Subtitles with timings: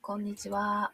[0.00, 0.92] こんにちは。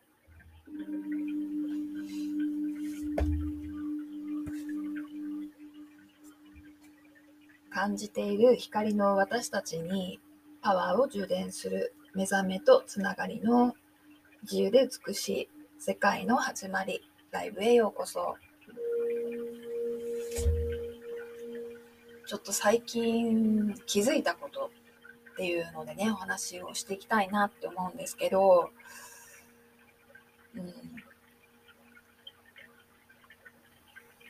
[7.70, 10.20] 感じている光の私たちに
[10.62, 13.74] パワーを充電する目覚めとつながりの
[14.42, 17.00] 自由で美しい世界の始まり
[17.30, 18.36] ライブへようこそ。
[22.26, 24.70] ちょっと最近気づいたこと
[25.32, 28.70] っていうのでね、お話をしていきたいなって思うんですけど、
[30.54, 30.72] うん、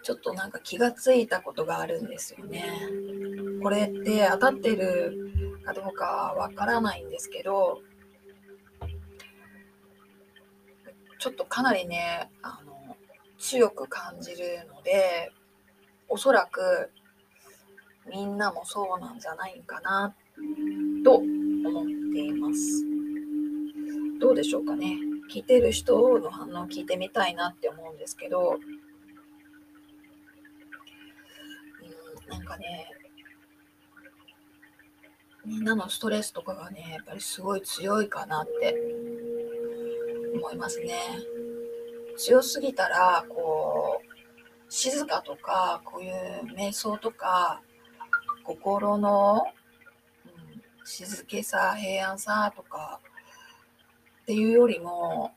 [0.03, 2.65] ちょっとなんか気がついたことがあるんですよね。
[3.63, 7.81] これって当たってるかどうかわからないんですけど、
[11.19, 12.97] ちょっとかなりね、あの、
[13.39, 15.33] 強く感じるので、
[16.09, 16.91] おそらく
[18.09, 20.15] みんなもそうなんじゃないかな
[21.05, 21.25] と思
[21.83, 22.85] っています。
[24.21, 24.99] どうでしょうかね。
[25.33, 28.59] 聞いてる人の反応を聞いてみたいなって思うんですけど、
[32.27, 32.91] うん、なんかね、
[35.45, 38.77] みんなのストレスとかがね、やっぱりすごい強いかなって
[40.35, 40.95] 思いますね。
[42.17, 46.15] 強すぎたら、こう、静かとか、こういう
[46.57, 47.63] 瞑想とか、
[48.45, 49.47] 心の
[50.91, 52.99] 静けさ平安さとか
[54.23, 55.33] っていうよりも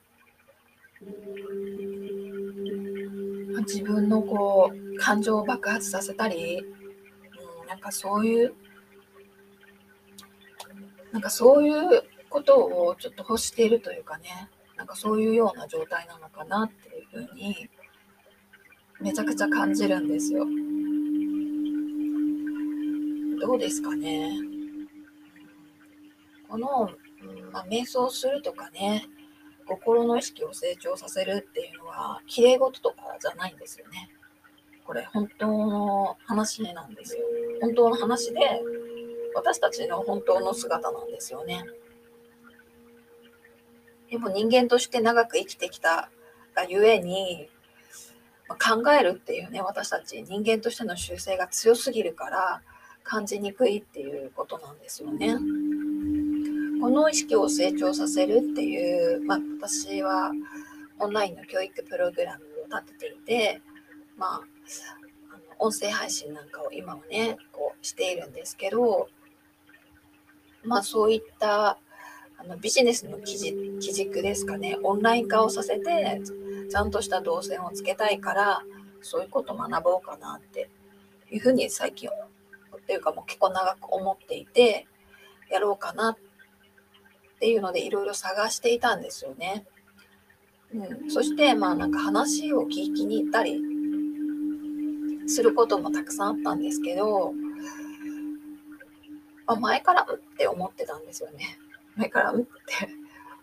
[3.60, 8.54] 自分のこう感情を爆発させたり、うん、なんかそういう
[11.12, 17.70] なんかそういうことをちょっと欲しているというかねなんかそういうような状態なのかなっていうふうに
[19.00, 20.48] めちゃくちゃ感じるんですよ。
[23.40, 24.53] どうですかね？
[26.54, 26.88] この、
[27.24, 29.08] うんまあ、瞑想するとかね、
[29.66, 34.12] 心の意識を成長させるっていうのは、綺麗事とかじゃないんですよね。
[34.86, 37.24] これ、本当の話なんですよ。
[37.60, 38.40] 本当の話で、
[39.34, 41.66] 私たちの本当の姿なんですよね。
[44.12, 46.12] でも人間として長く生きてきた
[46.54, 47.50] がゆえに、
[48.48, 52.62] 考えるっていうね、私たち人間としての習性が強すぎるから
[53.02, 55.36] 感じにくいっていうことなんですよね。
[56.84, 60.34] この意識を成長させるっていう、まあ、私は
[61.00, 62.44] オンラインの教育プログラム
[62.76, 63.62] を立てていて、
[64.18, 64.42] まあ、
[65.32, 69.08] あの音声配信なんかを今はねこうしているんですけど、
[70.66, 71.78] まあ、そういった
[72.38, 73.38] あのビジネスの基
[73.80, 76.22] 基軸ですかねオンライン化をさせて
[76.70, 78.62] ちゃんとした動線をつけたいから
[79.02, 80.70] そういうことを学ぼうかなって
[81.32, 84.86] いうふうに最近っていうかもう結構長く思っていて
[85.50, 86.33] やろうかなって
[87.44, 89.66] っていうのでいろいろ探していたんですよね。
[90.74, 93.60] うん、そしてまあなんか話を聞きに行ったり
[95.28, 97.34] することもたくさんあったんですけど、
[99.46, 101.60] まあ、前からうって思ってたんですよね。
[101.98, 102.48] 前からうって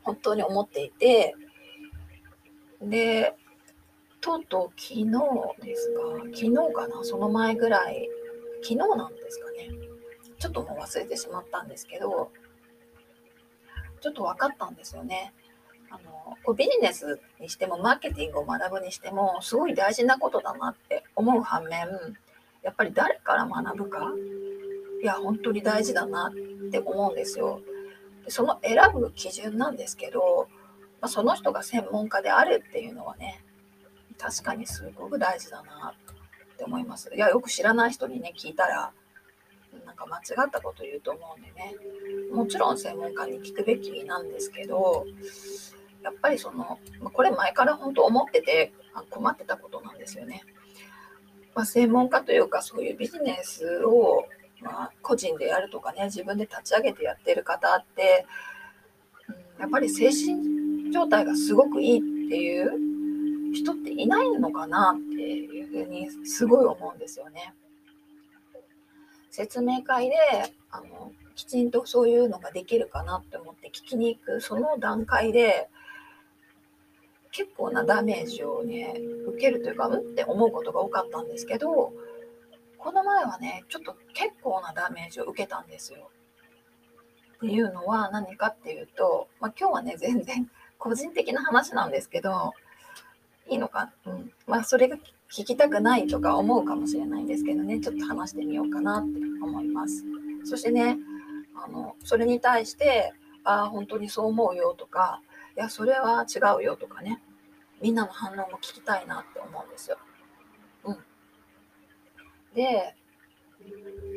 [0.02, 1.36] 本当に思っていて。
[2.80, 3.36] で
[4.22, 5.04] とうとう昨日
[5.62, 6.00] ですか？
[6.34, 7.04] 昨日かな？
[7.04, 8.08] その前ぐらい。
[8.62, 9.68] 昨日なんですかね。
[10.38, 12.32] ちょっともう忘れてしまったんですけど
[14.00, 15.32] ちょっと分かったんですよね。
[15.90, 21.88] あのこうビジネスにしてもマーケティングを学ぶにしてもすごい大事なことだなって思う反面
[22.62, 24.12] やっぱり誰から学ぶか
[25.02, 27.60] いや本当に大事だなって思うんですよ。
[28.24, 30.48] でその選ぶ基準なんですけど、
[31.00, 33.42] まあ、その人が専門家であるっていうのはね
[34.18, 35.94] 確かにすごく大事だな
[36.52, 37.10] って思います。
[37.14, 38.92] いやよく知らない人にね聞いたら
[39.84, 41.74] なんか間違ったこと言うと思うんでね
[42.32, 45.06] もちろん専門家に聞くべきなんですけど
[46.02, 46.78] やっぱりその
[47.12, 48.72] これ前から本当思ってて
[49.10, 50.42] 困ってたことなんですよね。
[51.54, 54.24] まあ、専門家というかそういうビジネスを、
[54.60, 58.24] まあ、個人でやるとかね自分で立ち上げてやってる方って、
[59.58, 67.52] やっぱり精神状態がすごくいいっていう人っていないのかなっていうふうにすごい思うんですよね。
[69.30, 70.16] 説明会で
[70.70, 75.68] あのきちんとそういうのができるかなって思って聞きに行くその段階で
[77.32, 78.94] 結構なダメージをね
[79.28, 81.92] 受けるというかうんって思うことが多かったんですけど
[82.78, 86.10] この前はねちょっと結構なダメージを受けたんですよ。
[87.36, 92.52] っていうのは何かっていうと、まあ、今日はね全然個人的な話なんですけど
[93.48, 94.98] いいのか、うん、まあそれが
[95.32, 100.04] 聞きたくないとか思うかもしれないんですけどねちょっと話してみようかなって思います
[100.44, 100.98] そしてね
[101.54, 103.12] あのそれに対して
[103.44, 105.20] ああ本当にそう思うよとか
[105.56, 107.20] いや、それは違うよとかね、
[107.82, 109.98] みんなの反応も聞きたいなって思うんですよ。
[110.84, 110.96] うん。
[112.54, 112.94] で、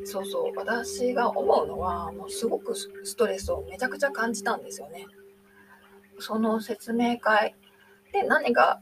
[0.06, 5.07] そうそう、私が思うのは、もうすごくストレスをめちゃくちゃ感じたんですよね。
[6.19, 7.56] その説明会
[8.13, 8.80] で何が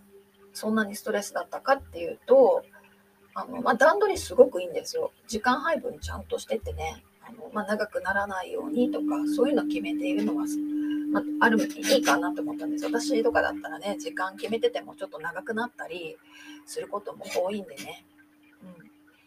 [0.54, 2.64] そんなにストレスだったかっていうと、
[3.34, 5.12] あのまあ、段取りすごくいいんですよ。
[5.28, 9.06] 時間配分ちゃんとしててね、あのまあ、長くならないようにとか、
[9.36, 10.46] そういうの決めているのは、
[11.12, 12.86] まあ、あるいいかなと思ったんです。
[12.86, 16.18] 私とかだったらね、時間決めててもちょっと長くなったり
[16.66, 18.06] することも多いんでね。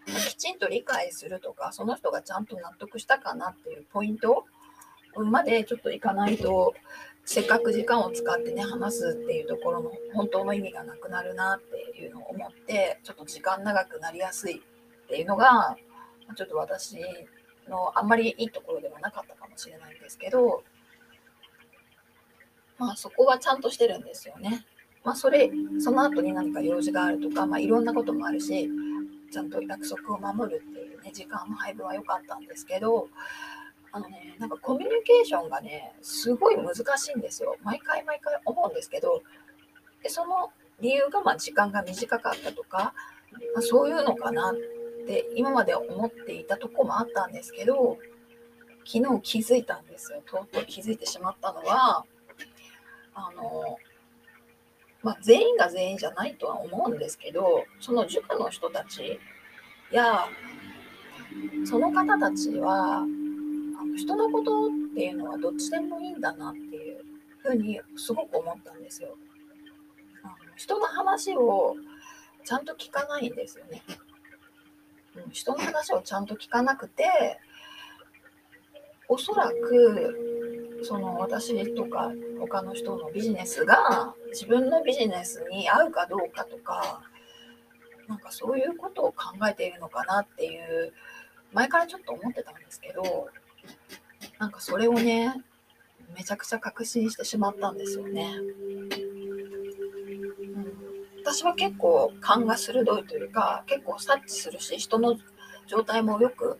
[0.06, 4.44] うん、きちんと理解するとか、その人がちゃんと納得したかなっていうポイント
[5.16, 6.74] までちょっといかないと、
[7.24, 15.76] せっかく時間を使ってね話すっていうところの本当の意味がなくなるなっていうのを思ってちょっと時間長くなりやすいっていうのが
[16.36, 16.96] ちょっと私
[17.68, 20.62] のあんまりいいところではなかったかもしれないんですけど
[22.78, 24.66] まあそこはちゃんとしてるんですよね。
[25.04, 28.68] まあそれその後に何か用事があるとか、まあ、いろんなこともあるし
[29.30, 33.08] ちゃんと約束を守るっていうね時間の配分は良かったんですけど
[33.94, 37.56] あのね、なんかコミュニケーションがね、すごい難しいんですよ。
[37.62, 39.22] 毎回毎回思うんですけど、
[40.02, 40.50] でその
[40.80, 42.92] 理由がまあ時間が短かったとか、
[43.54, 44.54] まあ、そういうのかなっ
[45.06, 47.96] て今まで思っていたとこもあったんですけど、
[48.84, 50.22] 昨日気づいたんですよ。
[50.26, 52.04] とうとう気づいてしまったのは、
[53.14, 53.78] あの、
[55.04, 59.20] まあ、全員が全員じゃないとは思うんですけど、その塾の人たち
[59.92, 60.26] や、
[61.64, 63.06] その方たちは、
[63.96, 67.04] 人のことっていうのはどっちでもいいんだなっていう
[67.38, 69.16] ふうにすごく思ったんですよ。
[70.22, 71.76] あの人の話を
[72.44, 73.82] ちゃんと聞かないんですよね。
[75.16, 77.04] うん、人の話をちゃんと聞かなくて
[79.08, 87.02] おそらくその私とか他の人のビジネスが自分のビジネスに合うかどうかとか
[88.08, 90.92] なんかそういうことを考えているのかなっていう
[91.52, 93.28] 前からちょっと思ってたんですけど
[94.38, 95.34] なんかそれをね、
[96.16, 98.34] めちゃくちゃ確信してしまったんですよね。
[100.54, 100.72] うん、
[101.24, 105.16] 私は結構勘が鋭いというか、結構察知するし、人の
[105.66, 106.58] 状態もよく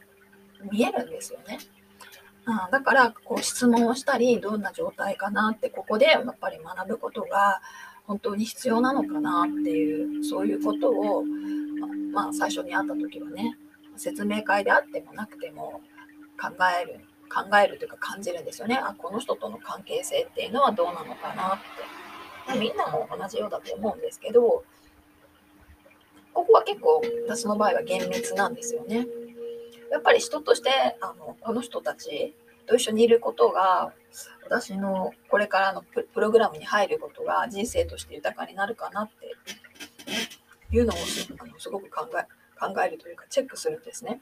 [0.70, 1.58] 見えるんですよね。
[2.46, 7.60] うん、だからこう質問をしたりどんな状態かなってここでやっぱり学ぶことが
[8.06, 11.24] 本当に必要なのかなっていうそういうことを、
[12.12, 13.56] ままあ、最初に会った時はね
[13.96, 15.80] 説明会であってもなくても
[16.40, 16.50] 考
[16.81, 18.76] える考えるというか感じるんですよね。
[18.76, 22.04] あこの人との関係性っていうのはどうなのかなって。
[22.58, 24.64] みんなも同じようだと思うんですけど
[26.32, 29.06] ここは結構私の場合は厳密なんですよね。
[29.90, 30.70] やっぱり人として
[31.00, 32.34] あのこの人たち
[32.66, 33.92] と一緒にいることが
[34.44, 40.97] 私のこれからのプログラムに入ることが人生として豊かになるかなっていうのを
[41.38, 42.26] あのすごく考え
[42.59, 44.20] 考えるというかチェックするんですね。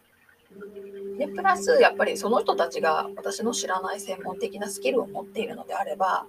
[1.18, 6.26] でプラスやっぱりその人たちが私の知らない専門的なスキルを持っているのであれば、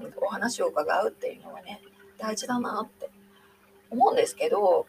[0.00, 1.80] うん、お話を伺うっていうのはね
[2.18, 3.10] 大事だなって
[3.90, 4.86] 思うんですけど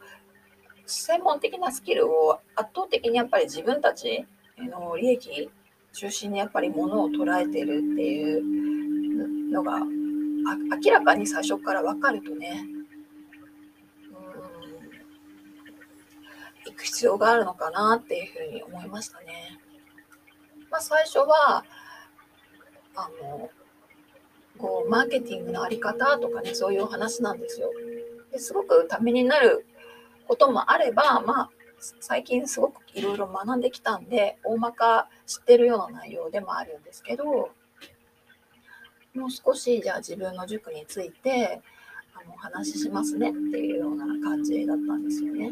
[0.85, 4.25] 専門的なスキルを圧倒的にやっぱり自分たち
[4.57, 5.49] の利益
[5.93, 12.65] 中心にやっぱりものを捉えてるっていうのが明らかに最初から分かるとね
[16.77, 19.59] く必要があるのかなっていうふうに思いましたね。
[20.69, 21.63] まあ、最初は
[22.95, 23.49] あの
[24.57, 27.71] こうマーケティングの在り方とかねそういうお話なんですよ。
[28.31, 29.65] ですごくためになる
[30.27, 31.49] こともあれば、まあ、
[31.99, 37.51] 最近すごくいろいろ学んできたんで大まか知ってるような内容でもあるんですけども
[39.27, 41.61] う少しじゃあ自分の塾について
[42.13, 45.51] あのお話ししますねっていうような感じだったんですよね。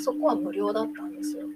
[0.00, 1.46] そこは無料だったんですよ。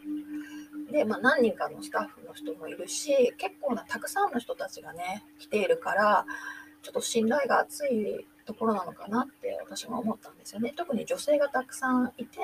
[0.91, 6.25] で、まあ、何人かのスタッフの人もいるし結構なたくさんの人たちがね来ているから
[6.83, 10.73] ちょっと信頼が厚いところなのかなって私も思ったんですよね。
[10.75, 12.39] 特に女性がたくさんいて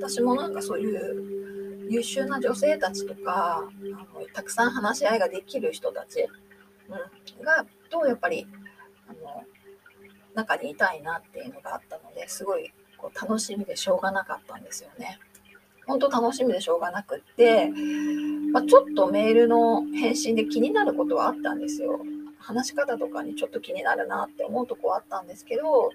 [0.00, 6.26] 私もなんかそういう優秀な女性たちとかあのたくさん話し合いができる人たち、
[6.88, 8.46] うん、がとやっぱり
[9.08, 9.44] あの
[10.34, 15.18] 中にいたいなっていうのがあったのですごいこう楽しみでしょうがなかったんですよね。
[15.86, 17.72] 本当楽しみでしょうがなくって、
[18.52, 22.00] まあ、ちょっとメールの返信で気になることはあったんですよ。
[22.38, 25.90] 話し方とかにちょっと気になるなって思うとこはあったんですけど、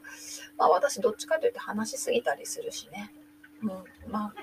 [0.57, 3.11] まあ、私どっちかというと話しすぎたりするしね、
[3.63, 4.33] うん、まあ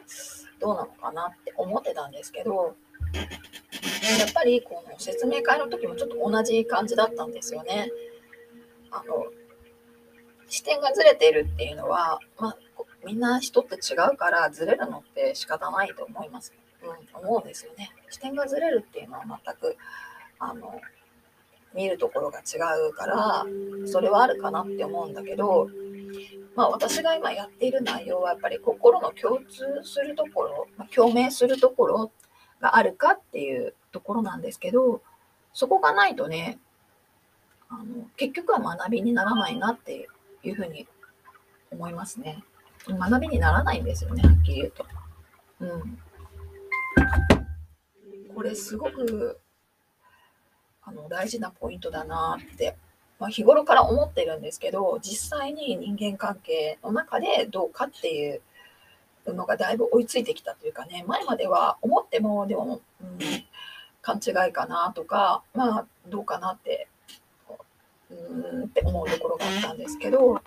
[0.59, 2.75] どうなのかなって思ってたんですけど
[3.14, 7.90] やっぱりこの説明会の時もちょっと同じ感じだったんですよね。
[8.90, 9.26] あの
[10.52, 12.56] 視点がずれているっていうのは、まあ、
[13.06, 16.52] みんな人って違うからずれるのって仕方ないと思います。
[16.82, 17.90] うん、思うんですよね。
[18.11, 19.76] 視点がずれるっていうのは全く
[20.38, 20.78] あの
[21.75, 22.59] 見るところが違
[22.90, 23.47] うから
[23.87, 25.71] それはあるかなって思うんだけど、
[26.54, 32.12] まあ、私が今やっている内容はやっぱり心の共通するところ、まあ、共鳴するところ
[32.61, 35.00] があるかっていうところなんですけど
[35.54, 36.59] そこがないとね
[37.71, 40.09] あの結局は学びにならないなって
[40.44, 40.87] いうふうに
[41.70, 42.44] 思いますね。
[42.88, 44.87] 学びにならないんですよねはっきり言うと。
[45.61, 45.99] うん、
[48.34, 49.38] これすごく
[50.82, 52.76] あの大事なポイントだなって、
[53.20, 58.40] まあ、日頃から思ってるんですけど実際に人間関係の中でどうかっていう
[59.26, 63.18] のがだいぶ追いついてきたというかね前までは思ってもでも、うん、
[64.00, 66.88] 勘違いかなとかまあどうかなって
[68.31, 70.40] うんって思うところがあったんですけど、うん、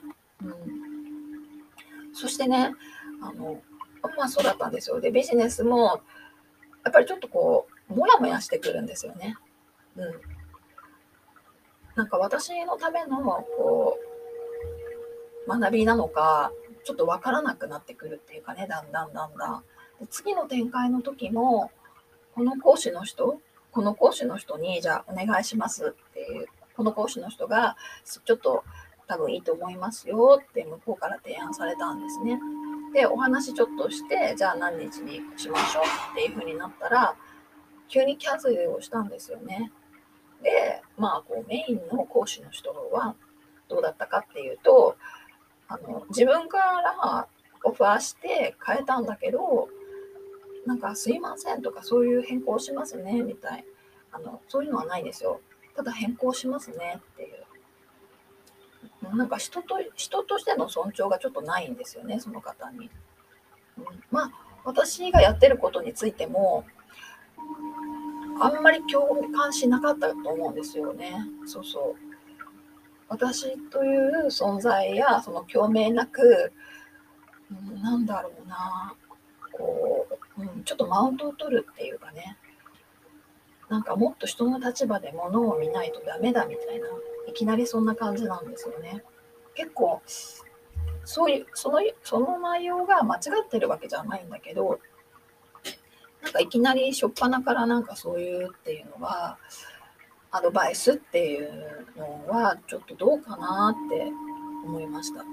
[2.13, 2.71] そしてね
[3.21, 3.61] あの
[4.17, 6.01] まあそうだったんですよでビジネスも
[6.83, 9.35] やっぱりちょっとこうモヤモヤしてくるんですよね。
[9.95, 10.13] うん、
[11.95, 13.17] なんか私のための
[13.57, 13.97] こ
[15.47, 16.51] う学びなのか
[16.83, 19.63] ちょっと分からなくなってくるっていうかねだんだんだんだん。
[19.99, 21.71] で次の展開の時も
[22.33, 23.39] この講師の人
[23.71, 28.63] この講師の人にじゃあお願いしますっていうこの講師の人がちょっと
[29.07, 32.39] 多分いいと思いますよって向こうから提案されたんですね。
[32.93, 37.15] でお話ちょっとしてじゃあ何日にしましょうっていう風になったら
[37.87, 39.71] 急にキャンセルをしたんですよね。
[40.41, 43.15] で、まあ、こうメインの講師の人は
[43.67, 44.95] どうだったかっていうと、
[45.67, 47.27] あの自分から
[47.63, 49.69] オファーして変えたんだけど、
[50.65, 53.65] なんかすいませんとかそういう変更しますねみたい
[54.11, 55.39] あのそういうのはないんですよ
[55.75, 57.45] ただ変更しますねっていう。
[59.15, 62.89] なんか人と人としての尊重がちょっとないんですよねその方に、
[63.77, 64.31] うん、まあ
[64.63, 66.65] 私がやってることについても
[68.39, 71.15] あんまり共感しなかったと思うんですよね。
[71.45, 72.05] そうそう。
[73.07, 76.51] 私という存在やその共鳴なく、
[77.51, 78.93] うん、なんだろうな、
[79.53, 82.37] こう、うん、ちょっとマウントを取るっていうかね、
[83.69, 86.87] なんかもっと人の立場で物を見ないとダメだみたいな、
[87.27, 89.03] いきなりそんな感じなんですよね。
[89.55, 90.01] 結構、
[91.03, 94.79] そういう、その、その内容が間違ってるわけじゃないんだけど、
[96.25, 99.37] なんかいきなり初っ端からなんかそういうっていうのは
[100.31, 104.11] アドバイスっていうのはちょっとどうかなって
[104.65, 105.23] 思いました。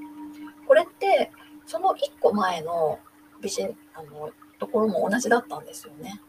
[0.69, 1.33] これって
[1.67, 3.01] その1個前の
[3.41, 6.21] ビジあのところも同じだったんですよね。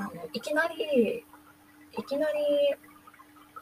[0.00, 1.24] あのいきなり
[1.98, 2.38] いきなり、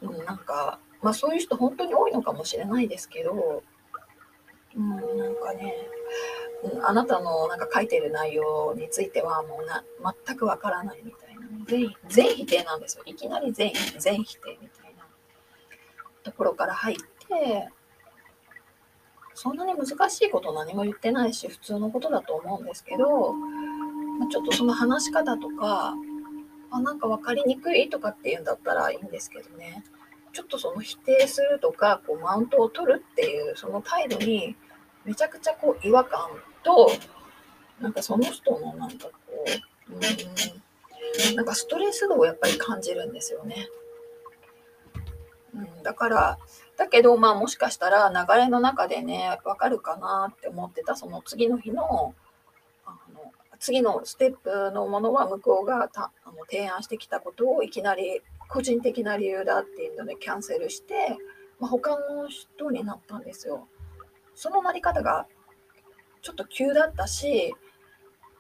[0.02, 3.62] うん、なんか、まあ、そういう人本当に多いのかもしれないですけど、
[4.76, 5.75] うん、なんかね
[6.85, 9.85] あなたのなんか書いてる内容についてはもうな
[10.26, 11.38] 全くわからないみたいな。
[11.66, 13.02] 全全否定なんですよ。
[13.07, 15.07] いきなり全全否定みたいな。
[16.25, 17.68] ところから入って
[19.35, 25.95] そんなに難しいこと何も言ってないし普通のことだと思うんですけど、まちょっとその話し方とか
[26.71, 29.85] あなんか分かりにくいとかっていうんだったらいいんですけどね
[30.33, 34.57] ちょっとその否定するとかこうマウントを取るっていうその態度に
[35.05, 36.21] めちゃくちゃこう違和感
[36.63, 36.91] と
[37.81, 39.13] なんかその人のなんかこ
[39.91, 40.01] ううん
[41.35, 43.69] なんかストレス度をやっぱり感じるんですよね。
[45.55, 46.39] うん、だから
[46.77, 52.15] だけどまあもしかしたら流れの中でね分かるかなって思ってたその次の日のあの
[53.59, 61.17] 次のステップのものは向こうがたあの提案してきたことをいきなり個人的な理由だっていうのでキャンセルして、
[61.59, 63.69] まあ、他の人になったんですよ。
[64.35, 65.27] そのなり方が
[66.23, 67.55] ちょっと急だったし、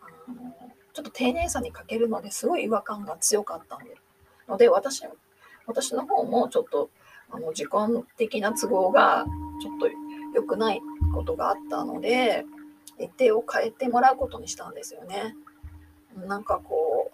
[0.00, 0.54] あの
[0.92, 3.78] ちょっと丁寧さに欠けるのですごい違和感が強かった
[4.48, 5.02] ので私
[5.66, 6.90] 私の方もちょっと
[7.30, 9.26] あの時間的な都合が
[9.60, 9.88] ちょっと
[10.34, 10.80] 良くない
[11.14, 12.44] ことがあったので
[12.98, 15.34] 日程を変えてもらうことにしたんですよね。
[16.26, 17.12] なんかこ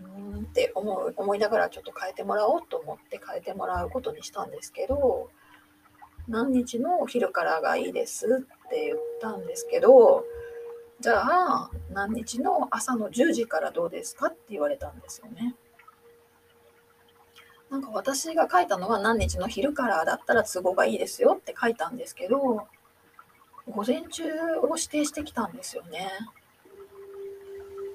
[0.00, 5.30] ううんって思う思いながらちょっと変えてもらおうと思って変えてもらうことにしたんですけど
[6.28, 10.24] 何日のお昼からがいいですって言ったんですけど、
[11.00, 15.56] じゃあ何日の朝の10時からどうですかって言われたんですよね。
[17.70, 22.68] なんか私が書いたのは何日の昼からだったら都合がいいですよって書いたんですけど、
[23.68, 24.24] 午前中
[24.62, 26.08] を指定してきたんですよね。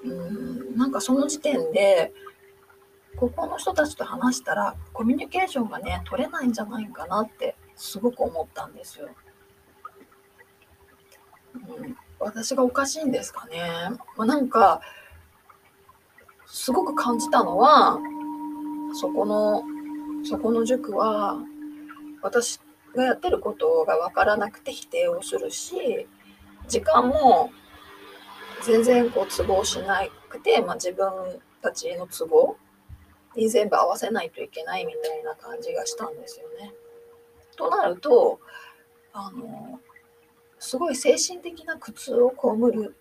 [0.03, 2.13] うん、なんかその時点で、
[3.17, 9.09] ここの人たちと話したらコミュニケーションがね、取れないんじゃないかなってすごく思ったんですよ。
[11.55, 13.59] うん、私がおかしいんですかね。
[14.15, 14.81] まあ、なんか、
[16.45, 17.99] すごく感じたのは、
[18.93, 19.63] そこの、
[20.23, 21.37] そこの塾は、
[22.21, 22.59] 私
[22.97, 26.07] がやってることが分からなくて否定をするし、
[26.67, 27.51] 時間も
[28.63, 31.05] 全然こう都合しなくて、まあ、自分
[31.61, 32.57] たちの都合
[33.35, 36.73] に全部合わせないといけないみたいな感じがしたんですよね。
[37.55, 38.39] となると
[39.13, 39.79] あの
[40.59, 42.95] すごい精神的な苦痛を被る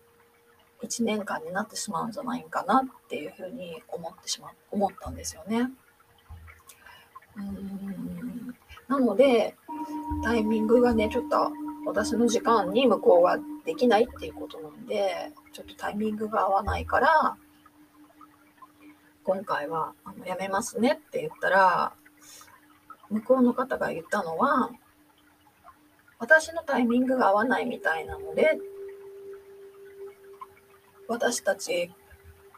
[0.82, 5.70] 1年間になってしまうんじゃないかなっていうふうに思ってしま思ったんですよね。
[7.36, 8.54] うん
[8.88, 9.56] なので
[10.22, 11.52] タイミングがねちょっと
[11.86, 17.36] 私の時間に向こうはできないっていうことなんでちょっとタイミングが合わないから
[19.24, 21.92] 今回はあのやめますねって言ったら
[23.10, 24.70] 向こうの方が言ったのは
[26.18, 28.58] 私のタイミングが合わないみたいなので
[31.08, 31.92] 私たち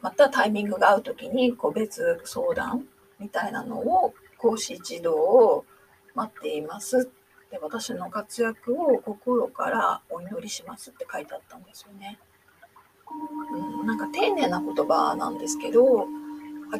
[0.00, 2.86] またタイミングが合う時に個別相談
[3.18, 5.64] みたいなのを講師一同を
[6.14, 7.10] 待っています
[7.50, 12.18] で私の活躍を心からお祈りしますって書いてあったんですよね。
[13.80, 16.06] うん、なんか丁寧な言葉なんですけど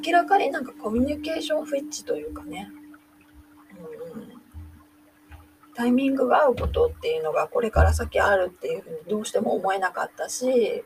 [0.04, 2.70] 明らかになんかコミュニケーション不一致というかね、
[4.14, 4.32] うん、
[5.74, 10.84] タイミングが合うことっていうのがこれから先あるっていうふうにどうしても思えなかったし、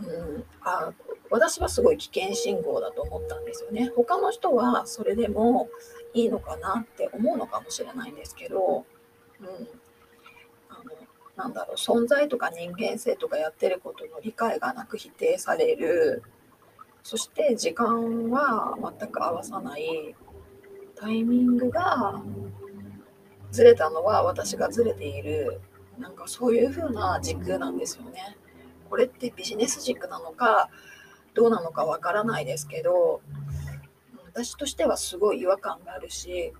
[0.00, 0.92] うん、あ
[1.30, 3.92] 私はすごい危険信号だと思ったんですよね。
[3.94, 5.68] 他の人はそれでも
[6.14, 8.84] いいのかなって思うのかもしれないんですけど、
[9.40, 9.46] うん、
[10.68, 10.90] あの
[11.36, 16.22] なんだろう存在とか人間性とかやってることの理解がなく否定される。
[17.02, 20.14] そして時間は全く合わさない
[20.94, 22.22] タイミングが
[23.50, 25.60] ずれたのは私がずれている。
[25.98, 28.36] なんかそういう風な軸なんですよね。
[28.88, 30.70] これってビジネス軸なのか
[31.34, 33.20] どうなのかわからないですけど
[34.44, 36.52] 私としてはすごい違和感があるし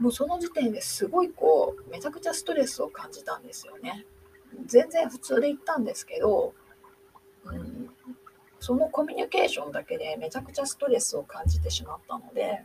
[0.00, 4.06] もうその時点ですごいこうめちゃくちゃストレスを感じたんですよね。
[4.66, 6.54] 全然普通で行ったんですけど、
[7.44, 7.90] うん、
[8.58, 12.64] そのコミュニケーションだけでめちゃくちゃストレスを感じてしまったので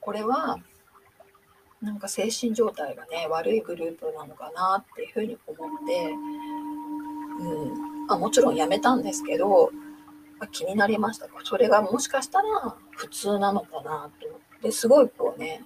[0.00, 0.58] これは
[1.80, 6.12] なんか精神状態がね悪いグループなのかなっていうふうに思って、
[7.42, 9.70] うんあ、もちろんやめたんですけど
[10.38, 11.34] ま、気になりましたか？
[11.44, 14.72] それがもしかしたら普通なのかなと思って。
[14.72, 15.62] すごいこうね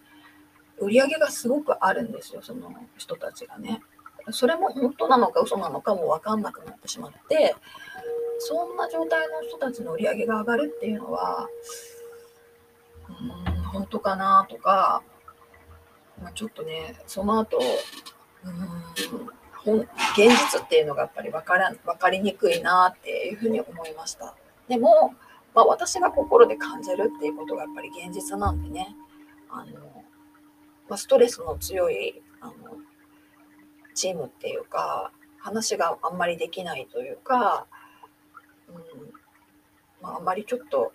[0.78, 3.82] 売り上げがすごくあるんですよその人たちがね。
[4.30, 7.54] それも本当なのか嘘なのかも分かんなくなってしまって。
[8.44, 11.48] そんな状態の人たちの売り上げが上がるっていうのは
[13.08, 13.12] う
[13.60, 15.02] ん本当かなとか、
[16.20, 17.60] まあ、ちょっとねその後
[18.44, 18.52] うん
[19.64, 24.34] 本現実っていうのがやっぱり分から分かりにくいなっていうふうに思いました。
[24.68, 25.14] でも、
[25.54, 28.94] まあ、私が心で感じるっていうことがやっぱり現実なんでね。
[29.50, 30.04] あの、
[30.88, 32.54] まあ、ストレスの強いあの
[33.94, 37.66] チームっていうか話があんまりできないというか、
[38.68, 38.76] うん
[40.00, 40.92] まあ、あんまりちょっと、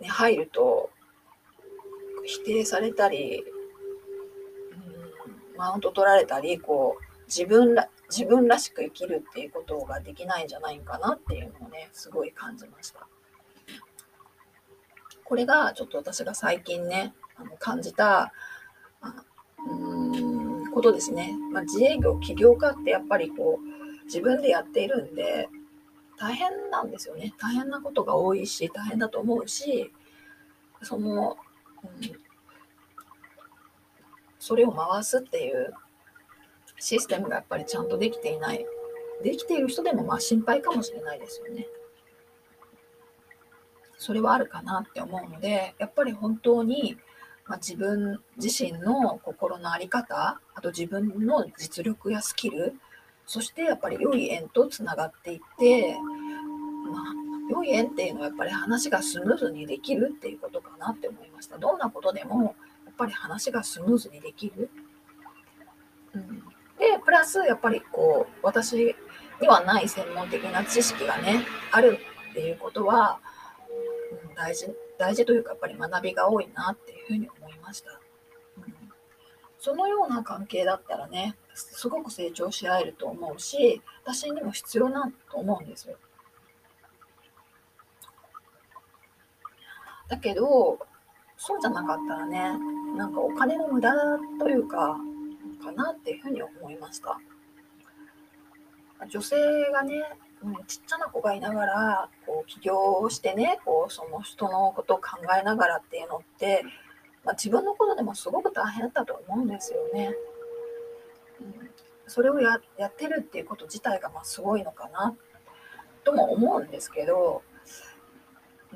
[0.00, 0.90] ね、入ると
[2.24, 3.44] 否定されたり、
[4.72, 13.06] うん、マウント取られたりこう自分ら自分らしく生きるっていうことができないんじゃないかなっていうのをねすごい感じました。
[15.24, 18.32] これがちょっと私が最近ねあの感じた
[19.00, 19.24] あ
[19.68, 21.34] うんことですね。
[21.52, 25.48] まあ、自営業起業家ってやっぱりこう自分でやっているんで
[26.18, 27.34] 大変なんですよね。
[27.38, 29.92] 大変なことが多いし大変だと思うし
[30.82, 31.36] その、
[31.82, 31.90] うん、
[34.38, 35.72] それを回すっていう
[36.78, 38.66] システムがやっぱりちゃんとできていない。
[39.22, 41.66] できている人でもまあ心配かもしれないですよね。
[43.98, 46.96] それはあるかなって思うので、やっぱり本当に、
[47.46, 52.74] まあ、自分自身の心の在り方、あと自分の実力やスキル、
[53.26, 55.96] そしてやっぱり良い縁とつながっていって、
[56.90, 57.04] まあ、
[57.50, 61.58] 良い縁っていうのはやっぱり話がスムーズにできるっていうことかなって思いました。
[61.58, 64.70] どんなことでもやっぱり話がスムーズにできる。
[66.14, 66.42] うん、
[67.06, 68.96] プラス、やっぱりこう、私
[69.40, 71.98] にはない専門的な知識がね、ある
[72.32, 73.20] っていうことは、
[74.28, 78.00] うん、大事、大事というか、やっぱり学びが多いなっていうふうに思いました。
[78.58, 78.74] うん、
[79.60, 85.96] そのような関係だったらね、すごく成長し合えると思うし、私にも必要なと思うんですよ。
[90.08, 90.78] だけど、
[91.36, 92.58] そうじゃなかったらね、
[92.96, 93.92] なんかお金の無駄
[94.40, 94.98] というか
[95.66, 97.18] かなっていうふうに思いました
[99.10, 99.36] 女性
[99.72, 100.02] がね、
[100.42, 106.62] うん、ちっちゃな子がいながらこう起業をしてねこうその人のことを考えながらっていうのって、
[107.24, 110.14] まあ、自分のことでもすごく大変だったと思うんですよね。
[111.40, 111.70] うん、
[112.06, 115.14] それをやってるっていうこと自体がまあすごいのかな
[116.04, 117.42] とも思うんですけど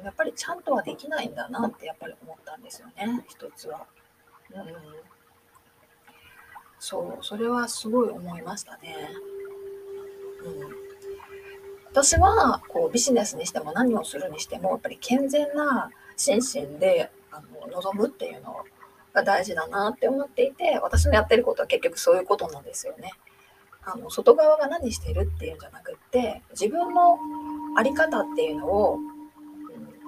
[0.04, 3.86] やっぱりちゃんとはできないんだなってやっぱり思ったんですよね一つは。
[4.52, 4.64] うん、
[6.80, 8.96] そうそれはすごい思いましたね。
[10.42, 10.74] うん、
[11.90, 16.40] 私はこうビジネスにしても何をするにしてもやっぱり健全な心
[16.72, 18.64] 身であの望むっていうの
[19.12, 23.12] が大事だなって思っていて私のやってることは結局そういうことなんですよね。
[23.82, 27.18] あの外側が何してるっていうんじゃなくって自分の
[27.76, 28.98] 在り方っていうのを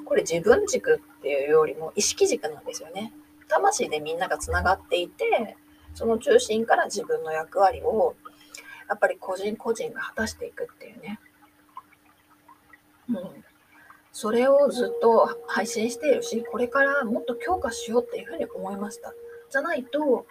[0.07, 3.13] これ自分軸っていうよりも意識軸なんですよね。
[3.49, 5.57] 魂でみんながつながっていて、
[5.95, 8.15] その中心から自分の役割を
[8.89, 11.19] やっぱり個人個人が果たしていくっていうね。
[13.09, 13.45] うん。
[14.13, 19.15] それをずっと配信しているし、これからもっと強化しようっていうふうに思いました。
[19.51, 20.27] じゃないと、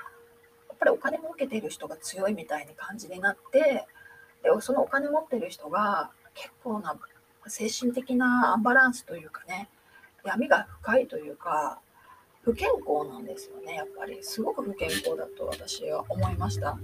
[0.70, 3.88] やっぱりお金儲けている人が強いみたいな感じになって、
[4.44, 6.96] でそのお金持ってる人が結構な
[7.48, 9.70] 精神的なアンバランスというかね、
[10.24, 11.80] 闇が深いというか、
[12.44, 14.24] 不健康なんですよね、やっぱり。
[14.24, 16.78] すごく不健康だと私は思いました。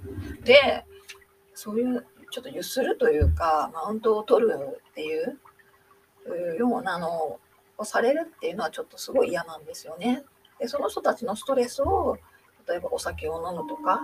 [0.43, 0.86] で、
[1.54, 5.39] そういうちょっとゆするというか、マウントを取るっていう
[6.58, 7.39] ようなの
[7.78, 10.24] をされるっていうのはちょっとすごい嫌なんですよね。
[10.60, 12.17] で、その人たちのストレスを、
[12.67, 14.02] 例えばお酒を飲むとか、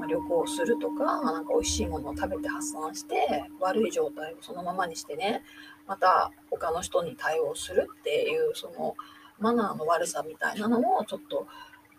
[0.00, 5.44] ま、旅行するとか、なんか美味しいものを食べて発散して、悪い状態をそのままにしてね、
[5.86, 8.94] また他の人に対応するっていうその
[9.38, 11.46] マナーの悪さみたいなのもちょっと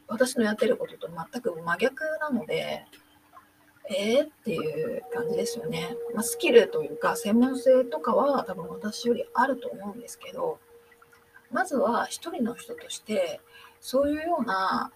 [0.08, 2.86] 私のやってることと全く真逆なので
[3.92, 5.98] えー、っていう感じですよね。
[6.14, 10.60] まあ、スキルというか専門性とかは多分私よりあると思うんですけど
[11.52, 13.42] まずは一人の人として
[13.82, 14.92] そういうような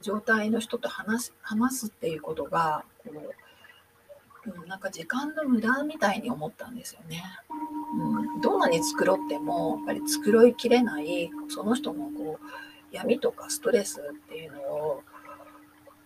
[0.00, 3.47] 状態の人と話す話すっていうことがこう
[4.56, 7.22] うん、なんか時間の無駄みたいに思ったんですよね。
[7.94, 12.46] うん、どんなに繕ってもやっぱり繕いきれないその人のこう
[12.92, 15.02] 闇とかストレスっていうのを、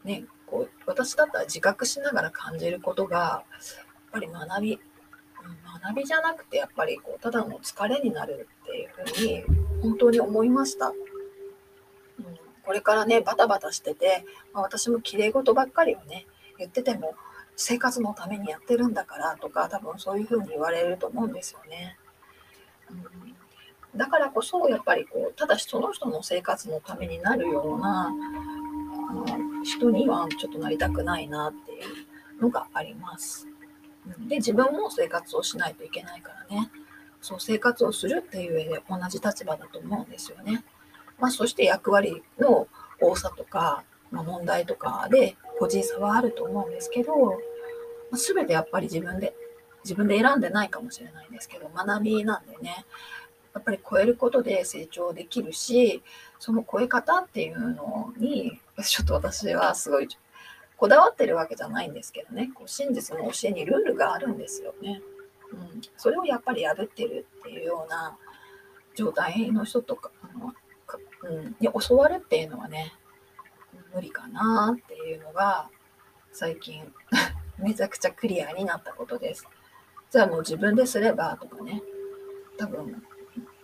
[0.05, 3.45] ね、こう私だったら自覚しながら感じることがや
[3.81, 4.81] っぱり学び、うん、
[5.83, 9.45] 学びじゃなくてやっぱりこうただの疲れになるっていうふうに
[9.83, 10.89] 本当に思いました。
[10.89, 10.95] うん、
[12.65, 16.27] これからねバタバタしてて、まあ、私も綺麗事ばっかりをね
[16.59, 17.15] 言ってても
[17.57, 21.97] 生活のためにやってるんだからとか多分そういうふうに言われると思うんですよね。
[22.91, 28.13] うん、だからこそやっぱりこうただその人の生活のためになるような
[29.65, 31.77] 人にはちょっとなりたくないなってい
[32.39, 33.47] うのがあります。
[34.29, 36.71] で自分も生活をしないといけないからね
[37.21, 40.65] そう生活をするっていう上で同じ立場だと思うんですよね。
[41.21, 42.67] まあ、そして役割の
[43.01, 47.35] 多さとか、まあ、問題とかで個人差はあると思うんですけど、ま
[48.15, 49.33] あ、全てやっぱり自分で、
[49.85, 52.85] 自分で選んでないかもしれないんですけど、学びなんでね、
[53.55, 56.03] やっぱり超えることで成長できるし、
[56.41, 60.09] その超え方っていうのに、ちょっと私はすごい
[60.77, 65.01] こだわってるわけじゃないんですけどね、こう真実の教えにルールがあるんですよね。
[65.53, 68.19] うん、それをやっぱり破ってるっていうような
[68.97, 70.53] 状態の人とか、の
[71.23, 72.93] うん、に教わるっていうのはね、
[73.95, 75.69] 無理かなっていうのが
[76.33, 76.93] 最近
[77.59, 79.47] めちゃくちゃクリアになったことです。
[80.11, 81.83] じゃあもう自分ですればとかね、
[82.59, 83.03] 多分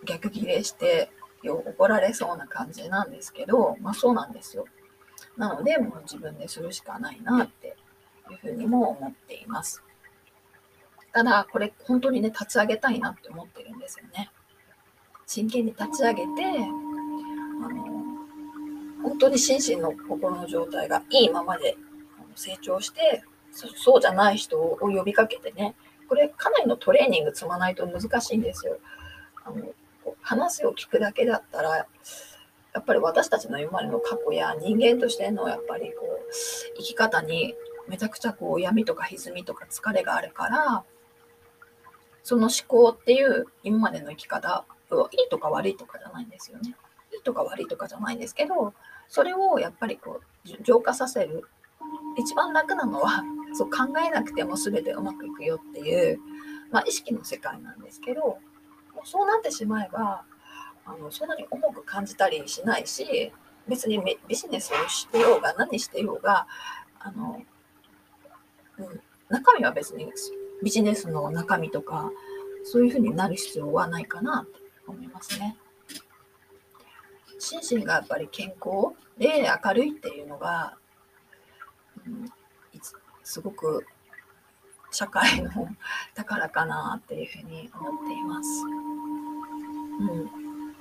[0.03, 1.11] 逆ギレして
[1.43, 4.65] よ怒られそうな感じなんですけど、まあそうなんですよ。
[5.37, 7.75] なのでもう自分でするしかないなって
[8.31, 9.83] いうふうにも思っています。
[11.11, 14.31] ただこれ本当にね立ち上げたいなって思ってるんですよね。
[15.25, 16.27] 真剣に立ち上げて
[17.63, 17.98] あの
[19.09, 21.75] 本当に心身の心の状態がいいままで
[22.35, 25.73] 成長してそうじゃない人を呼びかけてね
[26.07, 28.77] これかなりのトレーニング積まないと難しいんですよ。
[29.43, 29.73] あの
[30.21, 31.85] 話を聞くだけだったらや
[32.79, 36.33] っぱり私たちの今までの過去や人間としてのやっぱりこう
[36.77, 37.55] 生き方に
[37.87, 40.83] めちゃくちゃこう闇とか歪みとか疲れがあるから
[42.23, 46.75] その思考っていう今までの生き方いいとか悪いとかじゃないんですよね。
[47.11, 48.73] いいとか悪いとかじゃないんですけど
[49.09, 51.43] それをやっぱりこう浄化させる
[52.17, 56.19] 一番楽なのはそう考えなくても全てうまくいくよっていう、
[56.71, 58.37] まあ、意識の世界なんですけども
[59.03, 60.23] うそうなってしまえば
[60.85, 63.31] あのそんなに重く感じたりしないし
[63.67, 66.47] 別にビジネスをしてようが何してようが
[66.99, 67.41] あの、
[68.77, 70.11] うん、中身は別に
[70.63, 72.11] ビジネスの中身とか
[72.63, 75.57] そういうふうになる必要はないかなって思いますね。
[77.39, 80.75] 心身がやっぱり健康で明るいっていうのが、
[82.05, 82.29] うん、
[83.23, 83.85] すごく
[84.91, 85.51] 社会の
[86.15, 88.49] 宝かなっていうふうに思っています。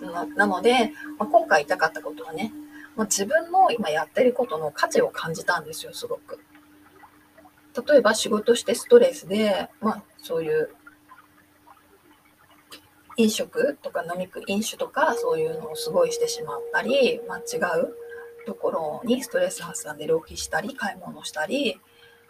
[0.00, 2.52] うん、なので、まあ、今回言いたかったことはね、
[2.96, 6.40] まあ、自分の今やってることの価値を感じたんですよ、すごく。
[7.86, 10.70] 例えば仕事してストレスで、まあ、そういう
[13.18, 17.94] 飲食とか飲み食飲酒とかそういうのをすごいしてしまったり、まあ、違う
[18.46, 21.80] ところにストレス発散で浪費したり買い物したり、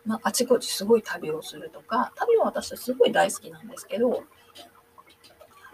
[0.06, 4.24] まあ、あちこちすごい旅をするとか旅は私すごい大好きなんですけど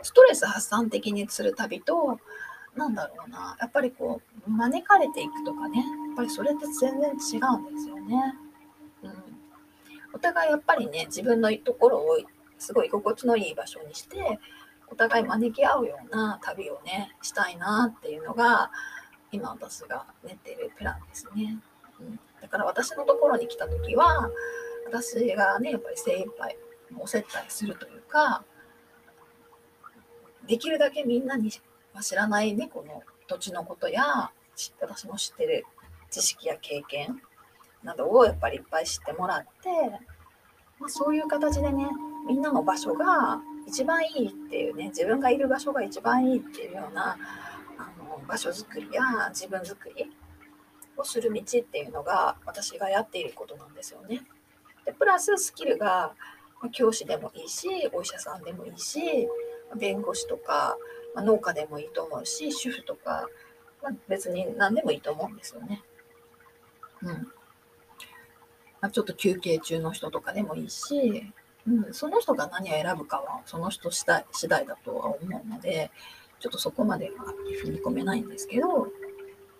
[0.03, 2.18] ストレス発散的にする旅と
[2.77, 8.35] なんだろうなやっぱりこう招かれていくとかねやっぱりそれって全然違うんですよね。
[9.05, 9.12] うん、
[10.12, 12.18] お互いやっぱりね自分のところを
[12.59, 14.40] すごい心地のいい場所にして
[14.88, 18.70] お互い招き合うような旅をねしたいなっていうのが
[19.33, 21.59] 今私が練っているプランですね。
[22.01, 24.31] うん、だから私のところに来た時は
[24.87, 26.57] 私がねやっぱり精一杯
[26.99, 28.44] お接待するというか
[30.47, 34.31] できるだけみんなに知らないねの土地のことや
[34.81, 35.64] 私の知ってる
[36.11, 37.20] 知識や経験
[37.83, 39.68] などをやっぱりいっぱい知ってもらって、
[40.79, 41.87] まあ、そういう形でね
[42.29, 47.16] みんなの場所が一番いいっていうね自分がいる場所が一番いいっていうような
[47.79, 50.11] あの場所づくりや自分づくり
[50.96, 54.22] をする道っていうのが私がやっていることなんですよね。
[54.85, 56.12] でプラススキルが
[56.72, 59.29] 教師でもいいしお医者さんでもいいし
[59.77, 60.77] 弁護士とか、
[61.14, 63.29] ま農家でもいいと思うし主婦とか、
[63.83, 65.83] ま、別に何でもいいと思うんですよね。
[67.03, 67.29] うん
[68.81, 71.33] まあ、ちょっと休憩中の人とかでもいいし
[71.66, 75.90] うん、その人が何を選ぶかはその人次第次第だとは思うので
[76.38, 77.24] ちょっとそこまでは
[77.64, 78.88] 踏み込めないんですけど、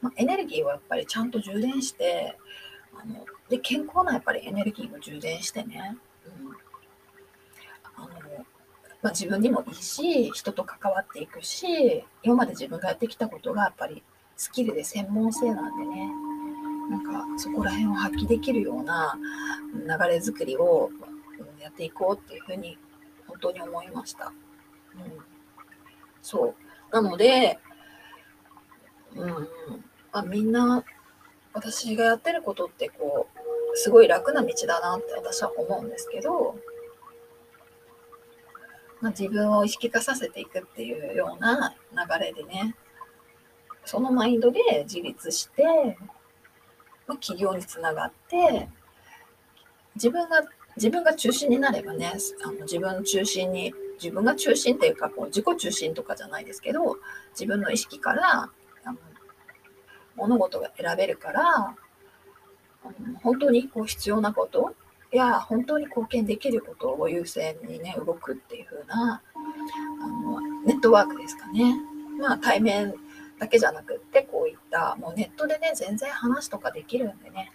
[0.03, 2.37] まあ、エネルギーをやっぱりちゃんと充電して
[2.95, 6.51] あので健康なやっぱりエネルギーを充電してね、うん。
[7.97, 8.09] あの
[9.03, 14.03] まあ、自分にもいいし人と関わっていくし今まで自分がやってきたことがやっぱり
[14.37, 16.11] スキルで専門性なんでね。
[16.91, 19.19] なんかそこら辺を発揮できるような
[19.75, 20.91] 流れ作りを
[21.61, 22.79] やっていこうっていうふうに
[23.27, 24.33] 本当に思いました。
[24.95, 25.25] うん、
[26.23, 26.55] そ
[26.91, 26.95] う。
[26.95, 27.59] なので、
[29.15, 29.31] うん。
[30.13, 30.85] まあ、みんな
[31.53, 36.57] 私がやってることってこうすごい楽な道だなって私は思うんですけど、
[39.01, 42.77] まあ、自分を意識化させていくっていうような流れでね
[43.85, 45.65] そのマインドで自立して、
[47.07, 48.69] まあ、企業につながって
[49.95, 50.43] 自分が
[50.77, 52.13] 自分が中心になればね
[52.45, 56.99] あの自分中心に自分が中心っていうかこう自己中心とかじゃないですけど
[57.33, 58.51] 自分の意識から
[58.85, 58.99] あの
[60.17, 61.77] 物事が選べるから
[63.23, 64.75] 本当にこう必要なこと
[65.15, 69.23] や本当に貢献できることを優先にね動くっていう風な
[70.03, 71.75] あのネットワークですかね。
[72.21, 72.95] まあ対面
[73.39, 77.53] だけじゃなくってこういったもうネットでね全然話とかできるんでね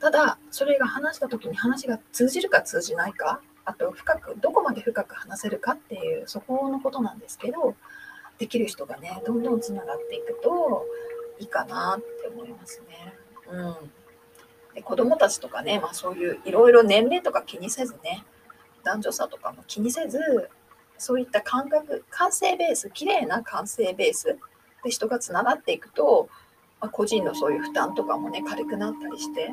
[0.00, 7.76] ただそれが話した時に話が通じるか通じないかあと深くどこまで深く話せるかっていうそこのことなんですけど
[8.38, 10.86] できる人がねどんどんつながっていくと
[11.38, 13.14] いいかなって思いますね。
[13.50, 13.90] うん、
[14.74, 18.24] で子供たちとかね、まあ、そういういろいろ年齢とか気にせずね
[18.84, 20.18] 男女差とかも気にせず
[20.96, 24.38] そういった感覚感性ベース綺麗な感性ベース
[24.84, 26.28] で人がつながっていくと、
[26.80, 29.50] まあ、個人のそういう負担とかもね軽くなったりして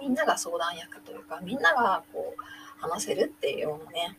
[0.00, 2.42] みんなが相談役というかみんながこう
[2.80, 4.16] 話せるっていうようなね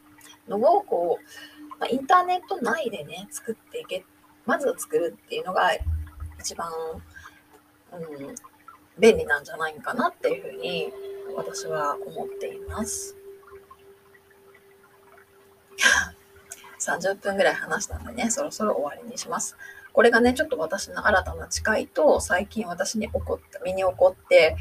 [0.47, 4.03] のをこう、まあ、インターネット内でね作っていけ
[4.45, 5.69] まず作るっていうのが
[6.39, 6.71] 一番、
[7.93, 8.35] うん、
[8.97, 10.91] 便利なんじゃないかなっていうふうに
[11.35, 13.15] 私は思っています。
[16.79, 19.55] 30分ぐらい話したんでね、そろそろ終わりにします。
[19.91, 24.55] これがね、ちょっと私の新たな誓いと、最近私に起こった、身に起こって、